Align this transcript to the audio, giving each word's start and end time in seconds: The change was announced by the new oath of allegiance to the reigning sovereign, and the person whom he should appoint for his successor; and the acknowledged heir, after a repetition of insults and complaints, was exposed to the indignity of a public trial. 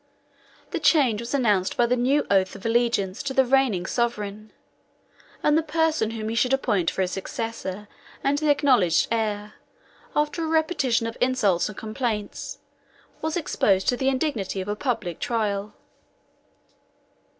The 0.71 0.79
change 0.79 1.21
was 1.21 1.35
announced 1.35 1.77
by 1.77 1.85
the 1.85 1.95
new 1.95 2.25
oath 2.31 2.55
of 2.55 2.65
allegiance 2.65 3.21
to 3.21 3.35
the 3.35 3.45
reigning 3.45 3.85
sovereign, 3.85 4.51
and 5.43 5.55
the 5.55 5.61
person 5.61 6.09
whom 6.09 6.29
he 6.29 6.33
should 6.33 6.53
appoint 6.53 6.89
for 6.89 7.03
his 7.03 7.11
successor; 7.11 7.87
and 8.23 8.35
the 8.39 8.49
acknowledged 8.49 9.09
heir, 9.11 9.53
after 10.15 10.43
a 10.43 10.47
repetition 10.47 11.05
of 11.05 11.19
insults 11.21 11.69
and 11.69 11.77
complaints, 11.77 12.57
was 13.21 13.37
exposed 13.37 13.87
to 13.89 13.95
the 13.95 14.09
indignity 14.09 14.59
of 14.59 14.67
a 14.67 14.75
public 14.75 15.19
trial. 15.19 15.75